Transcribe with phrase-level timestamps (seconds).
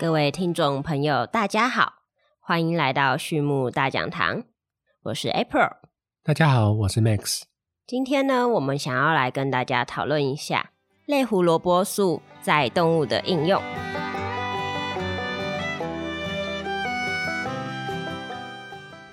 [0.00, 1.94] 各位听众朋友，大家好，
[2.38, 4.44] 欢迎来到畜牧大讲堂，
[5.02, 5.72] 我是 April。
[6.22, 7.42] 大家好，我是 Max。
[7.84, 10.70] 今天呢，我们想要来跟大家讨论一下
[11.06, 13.60] 类胡萝卜素在动物的应用。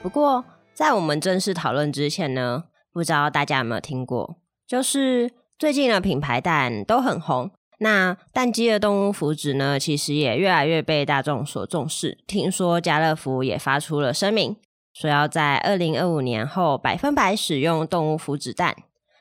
[0.04, 0.46] 不过，
[0.76, 7.50] 在我们正式讨论之前呢，不知道大家有没有听过，就是最近的品牌蛋都很红。
[7.80, 12.18] 那蛋鸡的动物福祉呢，其实也越来越被大众所重视。
[12.26, 14.56] 听说家乐福也发出了声明，
[14.94, 18.76] 说要在二零二五年后百分百使用动物福祉蛋。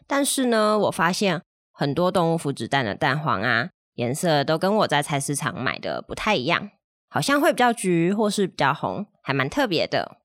[0.07, 6.71] 但是呢，我发现很多动物福祉蛋的蛋黄啊，颜色都跟我在菜市场买的不太一样，
[7.09, 10.19] 好像会比较橘或是比较红，还蛮特别的。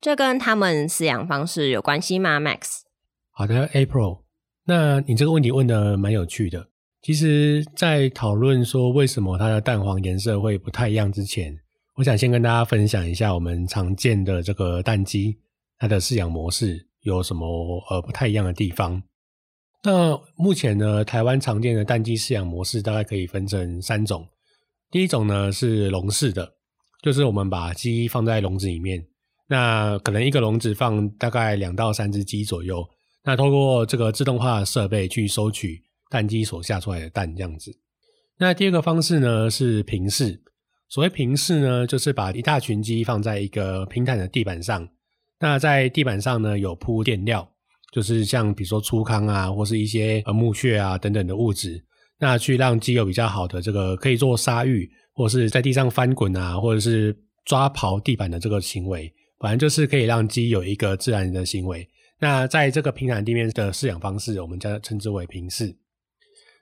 [0.00, 2.80] 这跟他们饲养方式有关系吗，Max？
[3.32, 4.22] 好的，April，
[4.64, 6.68] 那你这个问题问的蛮有趣的。
[7.02, 11.58] 其实，在讨论说为什么它的蛋黄颜色会不太一样之前，
[11.96, 15.38] 我想先跟大家分享一下我们常见的这个蛋鸡
[15.78, 19.02] 它的饲养模式有什么呃不太一样的地方。
[19.82, 24.28] 那目前呢，台湾常见的蛋鸡饲养模式大概可以分成三种。
[24.90, 26.52] 第一种呢是笼式的，
[27.02, 29.02] 就是我们把鸡放在笼子里面，
[29.48, 32.86] 那可能一个笼子放大概两到三只鸡左右，
[33.24, 35.82] 那通过这个自动化设备去收取。
[36.10, 37.74] 蛋鸡所下出来的蛋这样子。
[38.36, 40.42] 那第二个方式呢是平式。
[40.88, 44.88] 所谓平式呢，就是把一大群鸡放在一个平坦的地板上。
[45.38, 47.48] 那在地板上呢有铺垫料，
[47.92, 51.80] 就是像比如说粗糠啊，或是一些呃木屑啊等等的物质，
[52.18, 61.88] 那去让鸡有比较好的这个可以做沙浴，或是在地上翻滚啊，或者是抓刨地板的这个行为，反正就是可以让鸡有一个自然的行为。
[62.18, 65.76] 那在这个平坦地面的饲养方式，我们将称之为平式。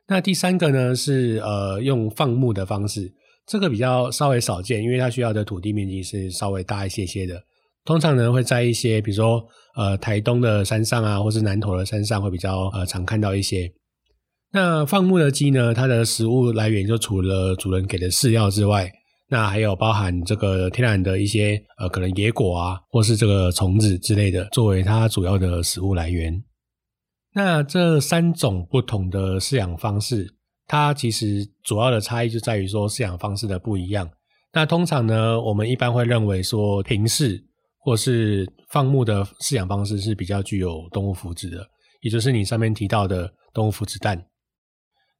[0.08, 3.12] 那第三个呢是呃用放牧的方式，
[3.46, 7.40] 这个比较稍微少见，因为它需要的土地面积是稍微大一些些的。
[7.84, 9.42] 通常呢会在一些比如说
[9.76, 13.70] 呃台东的山上啊，或是南投的山上会比较呃常看到一些。
[14.50, 18.90] 那放牧的鸡呢，它的食物来源就除了主人给的饲料之外，
[19.28, 26.42] 那还有包含这个天然的一些呃可能野果啊，或是这个虫子之类的，作为它主要的食物来源。
[27.38, 30.26] 那这三种不同的饲养方式，
[30.66, 34.10] 它其实主要的差异就在于说饲养方式的不一样。
[34.52, 37.40] 那通常呢，我们一般会认为说平饲
[37.78, 41.64] 或是放牧的饲养方式是比较具有动物福祉的，
[42.00, 44.20] 也就是你上面提到的动物福祉蛋。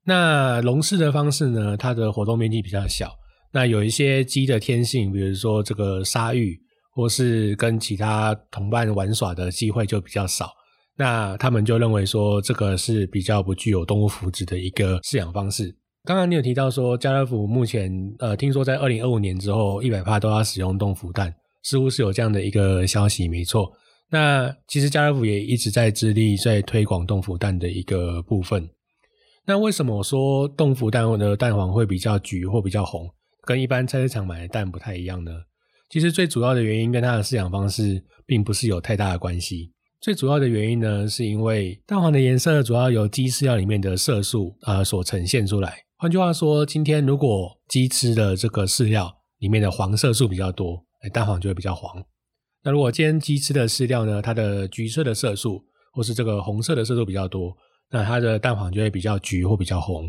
[0.05, 3.12] 那笼式的方式呢，它的活动面积比较小，
[3.53, 6.59] 那有一些鸡的天性，比如说这个沙域
[6.91, 10.51] 或是跟其他同伴玩耍的机会就比较少。
[10.98, 15.72] 那他们就认为说，这个是比较不具有动物福祉的一个饲养方式。
[16.04, 17.88] 刚刚你有提到说，家乐福目前
[18.19, 21.32] 呃，听说在二零二五年之后，一百帕都要使用冻福蛋，
[21.62, 23.70] 似乎是有这样的一个消息，没错。
[24.10, 28.69] 那其实家乐福也一直在致力在推广冻福蛋的一个部分。
[29.47, 33.09] 那为什么我说冻福蛋的蛋黄会比较橘或比较红，
[33.44, 35.30] 跟一般菜市场买的蛋不太一样呢？
[35.91, 39.72] 其实最主要的原因跟它的饲养方式并不是有太大的关系。
[40.00, 45.82] 最主要的原因呢，是因为蛋黄的颜色主要由鸡饲料里面的色素啊所呈现出来。
[45.97, 52.00] 换句话说，今天如果鸡吃的这个饲料里面的黄色素比较多，哎，蛋黄就会比较黄。
[52.62, 57.56] 那如果今天鸡吃的饲料呢，它的橘色的色素或是这个红色的色素比较多，
[57.91, 60.04] 那它的蛋黄就会比较橘或比较红。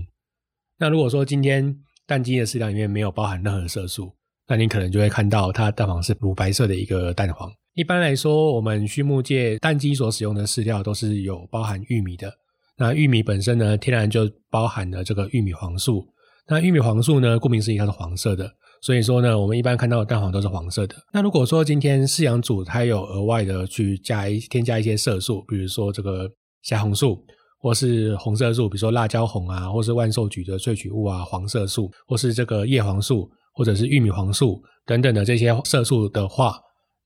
[0.77, 1.75] 那如果说今天
[2.06, 4.16] 蛋鸡的饲料里面没有包含任何色素，
[4.47, 7.51] 那你可能就会看到它蛋黄是乳白色的一个蛋黄。
[7.79, 12.29] 一般来说，我们畜牧界蛋鸡所使用的饲料都是有包含玉米的。
[12.78, 16.06] 那玉米本身呢，天然就包含了这个玉米黄素。
[16.50, 18.51] 那玉米黄素呢，顾名思义它是黄色的，
[18.81, 20.95] 所以说呢，我们一般看到的蛋黄都是黄色的。
[21.13, 26.30] 那如果说今天饲养组它有额外的去加一添加一些色素，比如说这个
[26.63, 27.24] 虾红素，
[27.62, 36.59] 或是红色素，比如说辣椒红啊，或是万寿菊的萃取物啊，黄色素，或是这个叶黄素，或者是玉米黄素等等的这些色素的话。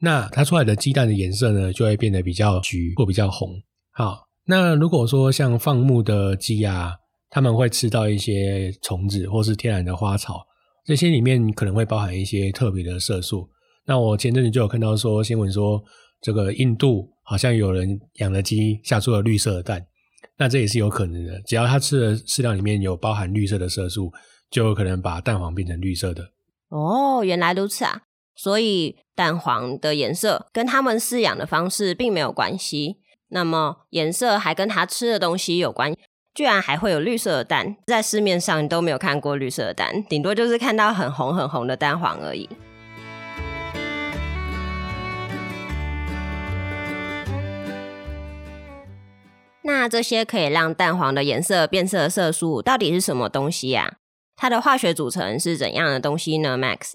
[0.03, 3.49] 那它出来的鸡蛋的颜色呢，就会变得比较橘或比较红。
[3.91, 6.91] 好，那如果说像放牧的鸡啊，
[7.29, 10.45] 他们会吃到一些虫子或是天然的花草，
[10.85, 13.49] 这些里面可能会包含一些特别的色素。
[13.85, 15.81] 那我前阵子就有看到说新闻说，
[16.21, 19.85] 这个印度好像有人养了鸡下出了绿色的蛋，
[20.37, 21.41] 那这也是有可能的。
[21.43, 24.11] 只要它吃的饲料里面有包含绿色的色素，
[24.51, 26.31] 就有可能把蛋黄变成绿色的。
[26.67, 28.01] 哦，原来如此啊！
[28.35, 32.97] 所以蛋黄的颜色跟它们饲养的方式并没有关系，
[33.29, 35.95] 那么颜色还跟它吃的东西有关。
[36.35, 42.49] 居然还会有绿色的蛋，在市面上都没有看过绿色的蛋，顶多就是看到很红很红的蛋黄而已。
[49.61, 53.97] 那这些可以让蛋黄的颜色变色的色素到底是什么东西呀？
[54.35, 56.93] 它的化学组成是怎样的东西呢？Max，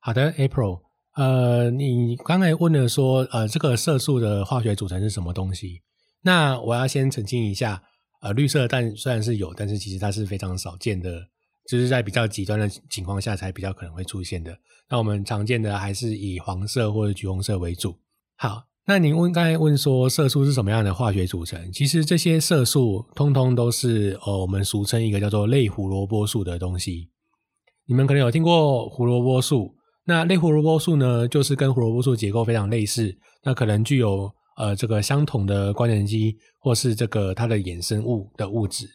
[0.00, 0.80] 好的，April，
[1.16, 5.82] 呃，你刚才问了说，呃，这个色素的化学组成是什么东西？
[6.22, 7.82] 那我要先澄清一下，
[8.22, 11.28] 呃，绿色的蛋虽然是有，但是其实它是非常少见的，
[11.68, 14.56] 就是在比较极端的情况下才比较可能会出现的。
[14.88, 17.96] 那我们常见的还是以黄色或者橘红色为主。
[18.36, 18.64] 好。
[18.90, 21.70] 那您问刚才问说色素是什么样的化学组成？
[21.70, 27.10] 其实这些色素通通都是呃我们俗称一个叫做类胡萝卜素的东西。
[27.84, 29.74] 你们可能有听过胡萝卜素，
[30.08, 33.14] 那类胡萝卜素呢，就是跟胡萝卜素结构非常类似，
[33.44, 38.88] 那可能具有呃这个相同的关联基或是这个它的衍生物的物质。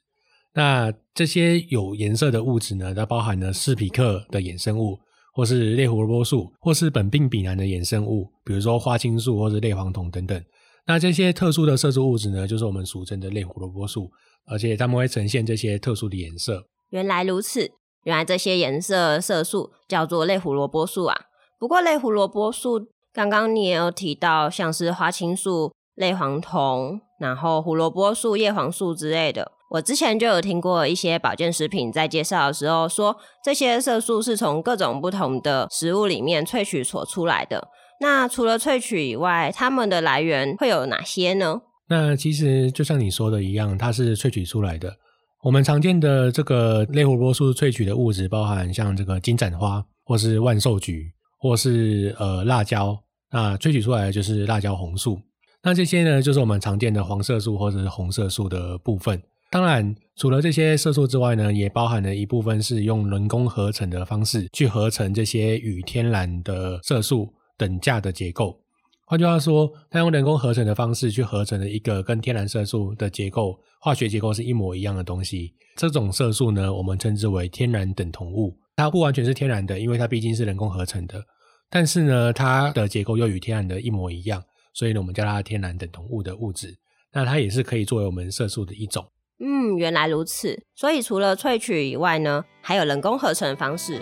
[0.56, 5.00] 那这些有颜色的物质呢，它包含了斯匹克的衍生物。
[5.36, 10.40] 或是类胡萝卜素，或是苯并芘胺的衍生物，比如说花青素或者类黄酮等等。
[10.86, 14.12] 那这些特殊的色素物质呢，就是我们俗称的类胡萝卜素，
[14.46, 16.64] 而且它们会呈现这些特殊的颜色。
[16.92, 17.72] 原来如此，
[18.04, 21.16] 原来这些颜色色素叫做类胡萝卜素啊。
[21.60, 29.52] 不过类胡萝卜素，刚刚你也有提到，像是花青素、类黄酮，然后胡萝卜素、叶黄素之类的。
[29.70, 37.70] 我之前就有听过一些保健食品在介绍的时候说，这些色素是从各种不同的食物里面萃取所出来的。
[38.00, 41.62] 那除了萃取以外，它们的来源会有哪些呢？
[41.88, 44.98] 那其实就像你说的一样，它是萃取出来的。
[45.44, 52.98] 我们常见的这个类胡萝卜素萃取的物质，包含像这个金盏花，或是万寿菊，或是呃辣椒。
[53.30, 55.20] 那萃取出来的就是辣椒红素。
[55.62, 59.22] 那这些呢，就是我们常见的黄色素或者是红色素的部分。
[59.52, 68.58] 当然，除了这些色素之外呢，也包含了一部分是用人工合成的方式去合成这些与天然的色素等价的结构。
[69.06, 75.54] 换句话说，它用人工合成的方式去合成了一个跟天然色素的结构、化学结构是一模一样的东西。
[75.76, 78.58] 这种色素呢，我们称之为天然等同物。
[78.78, 81.22] 它不完全是天然的，因为它毕竟是人工合成的。
[81.70, 84.42] 但是呢，它的结构又与天然的一模一样，
[84.74, 86.74] 所以呢，我们叫它天然等同物的物质。
[87.12, 89.06] 那它也是可以作为我们色素的一种。
[89.44, 90.64] 嗯，原来如此。
[90.74, 94.02] 所以除了萃取以外呢，还有人工合成方式。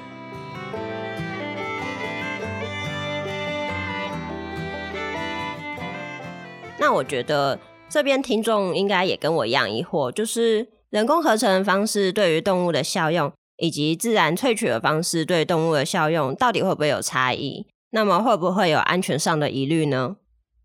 [6.79, 7.59] 那我觉得
[7.91, 17.67] 这边听众应该也跟我一样疑惑，就是人工合成的方式对于动物的效用，以及自然萃取的方式对动物的效用，到底会不会有差异？
[17.89, 20.15] 那么会不会有安全上的疑虑呢？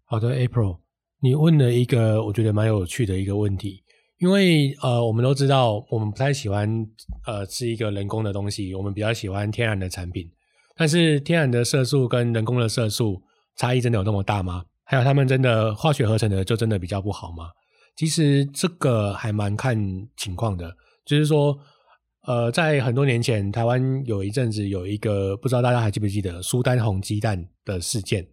[0.04, 0.78] 好的，April，
[1.20, 3.82] 你问了一个我觉得蛮有趣的一个问题。
[4.18, 6.86] 因为呃，我们都知道，我们不太喜欢
[7.26, 10.30] 呃吃一个人工的东西，我们比较喜欢天然的产品。
[10.76, 13.20] 但是天然的色素跟人工的色素
[13.56, 14.64] 差异真的有那么大吗？
[14.86, 17.50] 还有他们真的化学合成的就真的比较不好吗？
[17.96, 19.76] 其实这个还蛮看
[20.16, 20.74] 情况的。
[21.04, 21.58] 就是说，
[22.26, 28.26] 呃，在很多年前，台湾有一阵子有一个不知道大家还记不记得苏丹红鸡蛋的事件。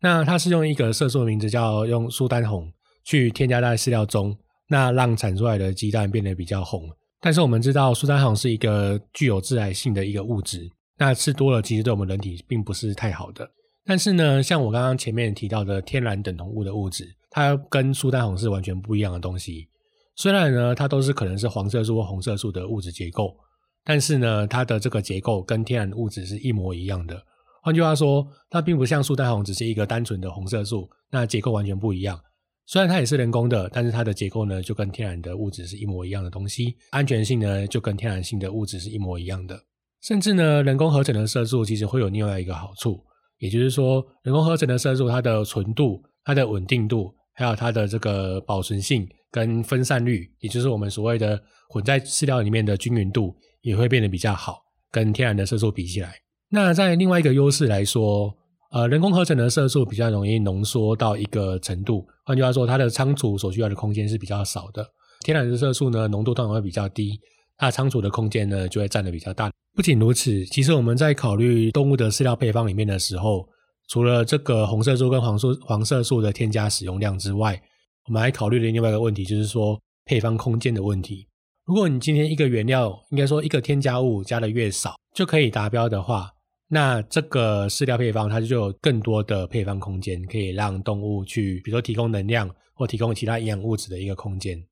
[0.00, 2.72] 那它是用一个色素的名字叫用苏丹红
[3.04, 4.36] 去添加在饲料中。
[4.68, 6.88] 那让产出来的鸡蛋变得比较红，
[7.20, 13.46] 但是我们知道苏丹红是一个具有致癌性的一个物质，那吃多了其实对我们人体并不是太好的。
[13.84, 19.68] 但是呢，像我刚刚前面提到的天然等同物的物质，它跟苏丹红是完全不一样的东西。
[20.14, 23.36] 虽然呢，它都是可能是黄色素或红色素的物质结构，
[23.84, 27.20] 但是呢，它的这个结构跟天然物质是一模一样的。
[27.62, 32.20] 换句话说，它并不像苏丹红只是一个单纯的红色素，那结构完全不一样。
[32.66, 39.58] 虽然它也是人工的，但是它的结构呢就跟天然的物质是一模一样的东西，安全性呢就跟天然性的物质是一模一样的。
[40.00, 43.02] 甚至呢，人工合成的色素其实会有另外一个好处，
[43.42, 56.14] 也就是说，人工合成的色素它的纯度、它的稳定度，还有它的这个保存性跟分散率，也就是我们所谓的混在饲料里面的均匀度，也会变得比较好，跟天然的色素比起来。
[56.50, 58.32] 那在另外一个优势来说。
[58.74, 64.82] 呃，人工合成的色素比较容易浓缩到一个程度，换句话说，它的仓储所需要的空间是比较少的。
[65.20, 67.20] 天然的色素呢，浓度通常会比较低，
[67.58, 69.50] 它仓储的空间呢就会占的比较大。
[69.74, 73.48] 不仅如此，其实我们在考虑动物的饲料配方里面的时候，
[73.88, 77.60] 除了这个红色素跟黄素黄色素的添加使用量之外，
[78.06, 81.26] 我们还考虑了另外一个问题，就是说配方空间的问题。
[81.64, 86.30] 如果你今天一个原料，应该说一个添加物加的越少，就可以达标的话。
[86.68, 94.62] 那这个饲料配方，它就有更多的配方空间，可以让动物去，比如说提供能量或提供其他营养物质的一个空间。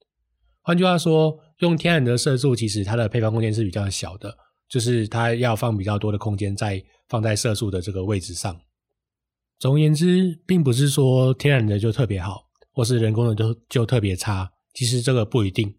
[0.62, 4.36] 换句话说，用天然的色素，其实它的配方空间是比较小的，
[4.70, 8.58] 就是它要放比较多的空间在放在色素的这个位置上。
[9.58, 14.50] 总而言之，并不是说天然的就特别好，或是人工的就就特别差。
[14.72, 15.74] 其实这个不一定，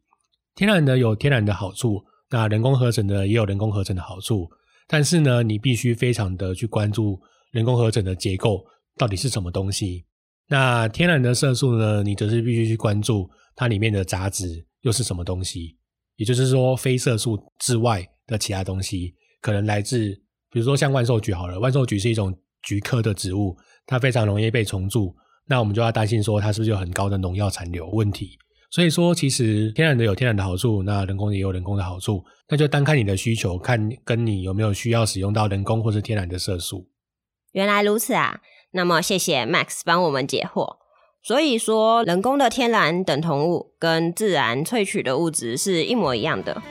[0.54, 4.48] 天然的有天然的好处，那人工合成的也有人工合成的好处。
[4.88, 7.18] 但是呢，你必须非常的去关注
[7.52, 8.64] 人工合成的结构
[8.98, 10.06] 到底是什么东西。
[10.48, 15.78] 那天然的色素呢，你则是必须去关注它里面的杂质又是什么东西。
[16.18, 20.10] 也就是说，非色素之外的其他东西，可能来自，
[20.50, 25.14] 比如说像万寿菊好了，万寿菊是一种菊科的植物，它非常容易被虫蛀，
[25.48, 28.40] 那我们就要担心说它是不是有很高的农药残留问题。
[28.72, 36.88] 所以说，其实天然的有天然的好处，那人工也有人工的好处，那就单看你的需求，看跟你有没有需要使用到人工或是天然的色素。
[37.52, 38.40] 原来如此啊！
[38.72, 40.78] 那么谢谢 Max 帮我们解惑。
[41.22, 46.62] 所以说，人工的天然等同物跟自然萃取的物质是一模一样的。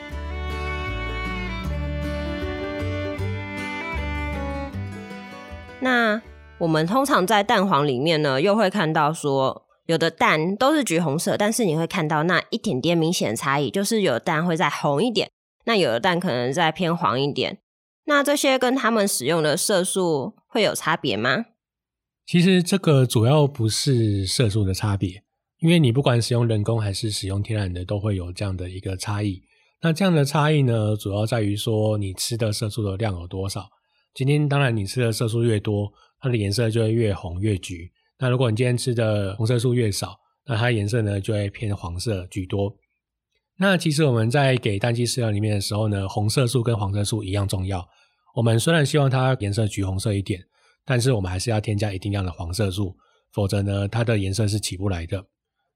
[5.81, 6.21] 那
[6.59, 9.67] 我们通常在蛋黄里面呢，又会看到说。
[9.87, 15.29] 有的蛋都是橘红色，但是你会看到那一点点明显的差异，就是有的蛋会再红一点，
[15.65, 17.57] 那有的蛋可能再偏黄一点。
[18.05, 21.45] 那这些跟他们使用的色素会有差别吗？
[22.25, 25.23] 其实这个主要不是色素的差别，
[25.59, 29.41] 因为你不管使用人工还是使用天然的，都会有这样的一个差异。
[29.81, 33.67] 那这样的差异呢，主要在于说你吃的色素的量有多少。
[34.13, 37.91] 今天当然你吃的色素越多，它的颜色就会越红越橘。
[38.19, 42.75] 那如果你今天吃的红色素越少，那它颜色呢就会偏黄色居多。
[43.57, 47.87] 那其实我们在给蛋鸡饲料里面的时候呢，红色素跟黄色素一样重要。
[48.35, 50.43] 我们虽然希望它颜色橘红色一点，
[50.85, 52.95] 但是我们还是要添加一定量的黄色素，
[53.31, 55.25] 否则呢它的颜色是起不来的。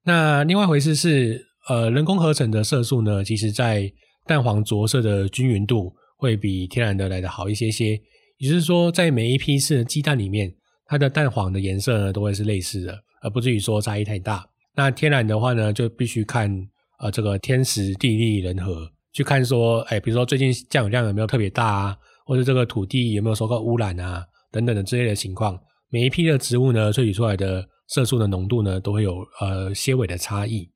[0.03, 3.91] 那另外一回事是，呃，人工合成的色素呢，其实在
[4.25, 7.99] 蛋黄着色的均匀度会比天然的来的好一些些。
[8.37, 10.53] 也就是说，在每一批次的鸡蛋里面。
[10.87, 14.47] 它的蛋黄的颜色呢，都会是类似的，而不至于说差异太大。
[14.75, 16.47] 那天然的话呢，就必须看
[16.99, 25.59] 呃这个天时地利人和，去看说，哎，比如说最近降雨量有没有特别大啊，或者这个土地有没有受到污染啊，等等的之类的情况。
[25.89, 30.69] 每一批的植物呢，萃取出来的色素的浓度呢，都会有呃些微的差异。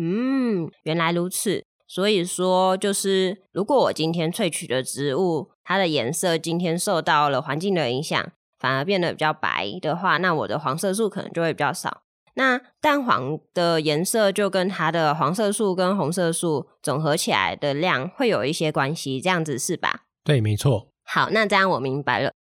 [0.00, 1.62] 嗯，原来如此。
[1.92, 8.32] 所以说，就是如果我今天萃取的植物，它的颜色今天受到了环境的影响。
[8.58, 12.02] 反而变得比较白的话，那我的黄色素可能就会比较少。
[12.36, 20.04] 那蛋黄的颜色就跟它的黄色素跟红色素总合起来的量会有一些关系，这样子是吧？
[20.24, 20.88] 对，没错。
[21.04, 22.32] 好，那这样我明白了。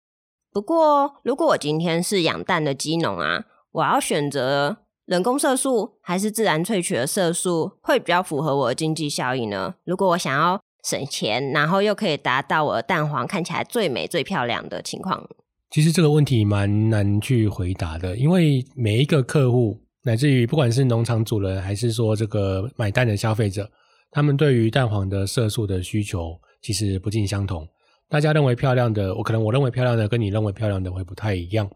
[0.52, 4.76] 不过，如果我今天是养蛋的鸡农啊，我要选择
[5.10, 9.74] 人工色素还是自然萃取的色素，会比较符合我的经济效益呢？
[9.82, 15.28] 如果我想要省钱，然后又可以达到我的蛋黄看起来最美、最漂亮的情况。
[15.68, 23.68] 其实这个问题蛮难去回答的，因为每一个客户，乃至于不管是农场主人，还是说这个买蛋的消费者，
[24.12, 27.66] 他们对于蛋黄的色素的需求其实不尽相同。
[28.08, 31.68] 大家认为漂亮的，我可能我认为漂亮的，跟你认为漂亮的会不太一样。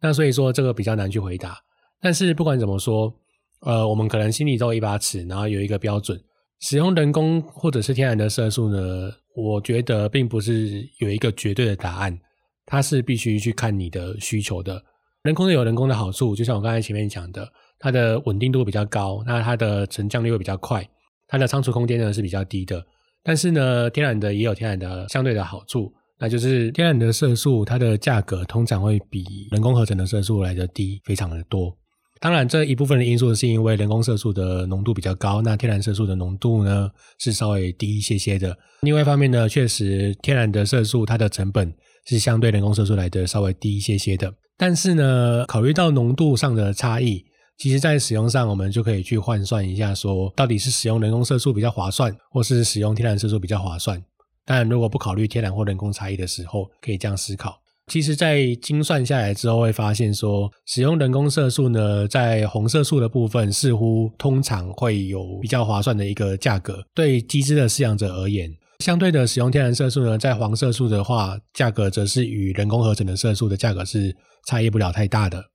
[0.00, 1.58] 那所以说这个比较难去回答。
[2.00, 3.12] 但是不管怎么说，
[3.60, 6.20] 呃，我们可能心里都有一把尺，然后有一个标准。
[6.60, 12.18] 使用人工或者是天然的色素呢，我觉得并不是有一个绝对的答案。
[12.66, 14.80] 它是必须去看你的需求的，
[15.22, 20.88] 人工的有人工的好处，就像我刚才前面讲的，它的稳定度比较高，那它的沉降率会比较快，
[21.26, 22.80] 它的仓储空间呢是比较低的。
[23.24, 31.76] 但是呢，天然的也有天然的相对的好处，那就是天然的色素，它的价格通常会比人工合成的色素来的低，非常的多。
[32.20, 38.56] 当然，这一部分的因素是因为人工色素的浓度比较高，那天然色素的浓度呢是稍微低一些些的。
[38.82, 41.74] 另外一方面呢，确实天然的色素它的成本。
[42.06, 47.22] 是相对人工色素来的稍微低一些些的，但是呢，考虑到浓度上的差异，
[47.58, 54.02] 其实在使用上我们就可以去换算一下，说到底是使用人工色素比较划算，或是使用天然色素比较划算。
[54.46, 57.60] 当然，如果不考虑天然或人工差异的时候，可以这样思考。
[57.90, 68.48] 其实，在精算下来之后，会发现说，使用人工色素呢，在红色素的部分似乎通常会有比较划算的一个价格，对鸡只的饲养者而言。
[68.78, 74.16] 相对的，使用天然色素呢，在黄色素的话，价格则是与人工合成的色素的价格是
[74.46, 75.46] 差异不了太大的。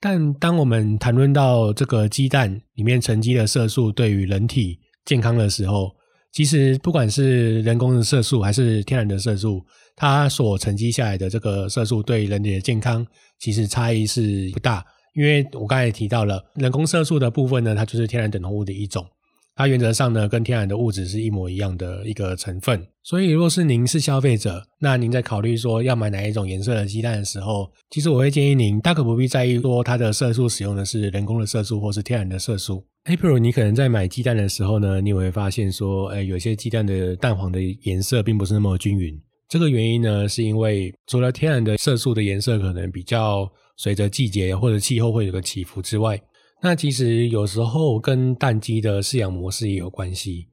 [0.00, 5.94] 但当我们谈论到这个鸡蛋里面沉积的色素对于人体健康的时候，
[6.34, 9.64] 其实不管是人工的色素还是天然的色素，
[9.94, 13.06] 它所沉积下来的这个色素对人体的健康
[13.38, 14.84] 其实差异是不大。
[15.14, 19.06] 因为我刚才也提到了人工色素的部分呢，它就是天然等同物的一种。
[19.54, 22.84] 它原则上呢，跟天然的物质是一模一样的一个成分。
[23.04, 32.84] 所以，若是您是消费者，那您在考虑说要买哪一种颜色的鸡蛋的时候，其实我会建议您大可不必在意说它的色素使用的是人工的色素或是天然的色素。
[33.06, 39.14] April，你可能在买鸡蛋的时候呢，你会发现说，哎，有些鸡蛋的蛋黄的颜色并不是那么均匀。
[39.46, 43.46] 这个原因呢，是因为除了天然的色素的颜色可能比较
[43.76, 46.18] 随着季节或者气候会有个起伏之外。
[46.62, 50.46] 那其实有时候跟蛋鸡的饲养模式也有关系，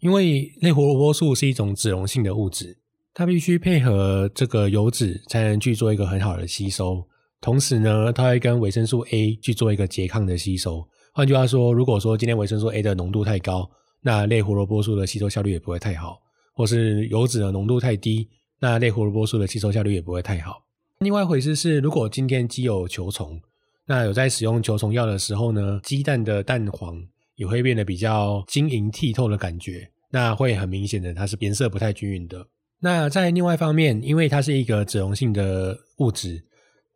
[0.00, 2.76] 因为类胡萝卜素是一种脂溶性的物质，
[3.14, 7.02] 它必须配合这个油脂才能去做一个很好的吸收。
[7.40, 10.86] 同时呢，它会跟维生素 A 去做一个拮抗的吸收。
[11.16, 16.20] 换句话说，如果说今天维生素 A 的浓度太高，那类胡萝卜素的吸收效率也不会太好；
[16.56, 18.28] 或是油脂的浓度太低，
[18.58, 20.64] 那类胡萝卜素的吸收效率也不会太好。
[20.98, 23.40] 另外一回事是，如果今天鸡有球虫。
[23.86, 27.00] 那有在使用球虫药的时候呢，鸡蛋的蛋黄
[27.36, 32.44] 也会变得比较晶莹剔透的感觉，那会很明显的它是颜色不太均匀的。
[32.80, 36.42] 那在另外一方面，因为它是一个脂溶性的物质，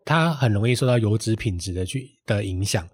[0.04, 2.88] 它很容易受到油脂品质的去的影响。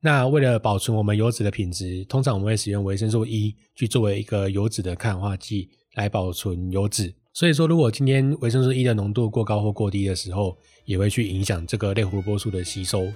[0.00, 7.12] 那为了保存我们油脂的品质，通常我们会使用维生素 E 去作为一个油脂的抗氧化剂来保存油脂。
[7.32, 13.06] 所以说，如果今天维生素 E 的浓度过高或过低的时候，也会去影响这个类胡萝卜素的吸收。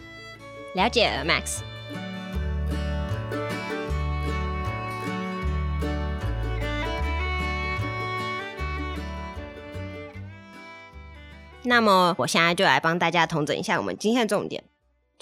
[0.74, 1.60] 了解了，Max。
[11.62, 14.64] 那么，我现在就来帮大家统整一下我们今天的重点，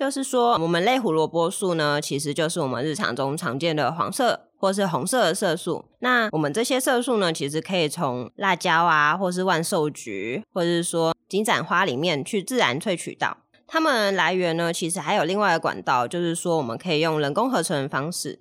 [0.01, 5.85] 就是说，我们类胡萝卜素呢，其实就是我们日常中常见的黄色或是红色的色素。
[5.99, 13.37] 那我们这些色素呢，其实可以从辣椒啊，或是万寿菊，或者是说金盏花里面去自然萃取到。
[13.67, 18.41] 它们来源呢，其实还有另外的管道，就是说我们可以用人工合成的方式。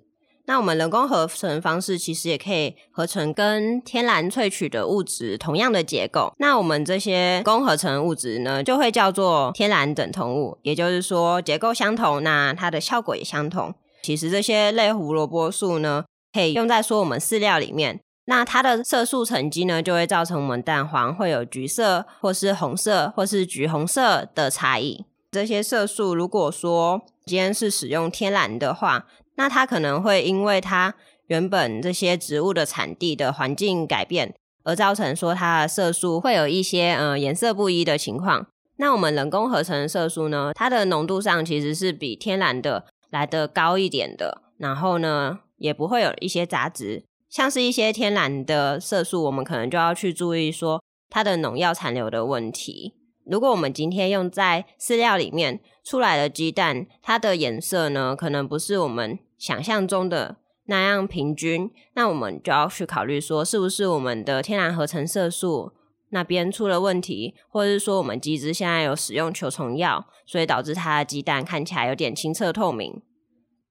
[0.50, 6.34] 那我们人工合成方式其实也可以合成跟天然萃取的物质同样的结构。
[6.40, 13.72] 那我们这些工合成物质呢，就会叫做天然等同物，也就是说结构相同，那它的效果也相同。
[14.02, 25.04] 其实这些类胡萝卜素呢，可以用在说我们饲料里面，那它的色素沉积呢，就会造成我们蛋黄会有橘色或是红色或是橘红色的差异。
[25.30, 29.06] 这些色素，如果说今天是使用天然的话，
[29.40, 30.94] 那它可能会因为它
[31.28, 38.46] 原本这些植物的产地的环境改变，而造成说它的色素会有一些呃颜色不一的情况。
[38.76, 52.92] 那我们人工合成的色素呢，它的浓度上其实是比天然的来的高一点的，然后呢也不会有一些杂质，像是一些天然的色素，我们可能就要去注意说它的农药残留的问题。
[53.24, 65.72] 如果我们今天用在饲料里面出来的鸡蛋，它的颜色呢，可能不是我们想象中的那样平均，那我们就要去考虑说，是不是我们的天然合成色素
[66.10, 73.00] 那边出了问题，或者是说我们鸡只现在有使用球虫药，所以导致它的鸡蛋看起来有点清澈透明。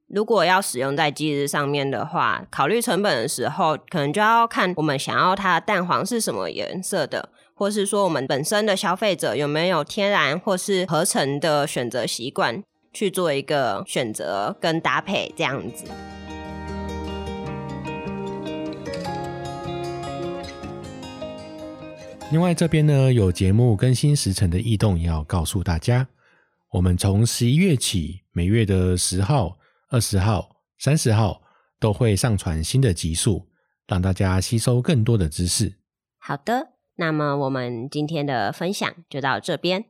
[0.08, 7.30] 如果要使用在鸡只上面的话，考虑成本的时候，可能就要看我们想要它的蛋黄是什么颜色的。
[7.54, 15.86] 或是说，我们本身的消费者有没有天然或是合成的选择习惯，去做一个选择跟搭配这样子。
[22.32, 26.08] 另外，这边呢有节目更新时程的异动，要告诉大家，
[26.72, 29.58] 我们从十一月起，每月的十号、
[29.90, 31.42] 二十号、三十号
[31.80, 33.48] 都会上传新的集数，
[33.88, 35.80] 让大家吸收更多的知识。
[36.18, 36.74] 好的。
[37.02, 39.86] 那么我们今天的分享就到这边，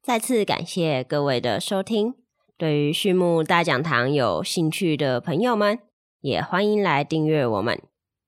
[0.00, 2.14] 再次感谢各位的收听。
[2.64, 5.80] 对于畜牧大讲堂有兴趣的朋友们，
[6.22, 7.78] 也欢迎来订阅我们。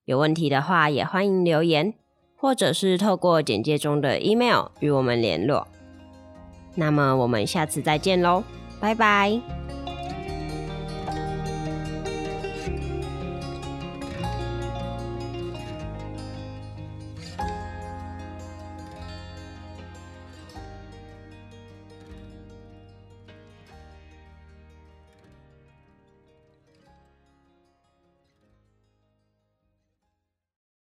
[0.05, 1.95] 有问题的话，也欢迎留言，
[2.35, 5.67] 或者是透过简介中的 email 与我们联络。
[6.75, 8.43] 那么我们下次再见喽，
[8.79, 9.41] 拜拜。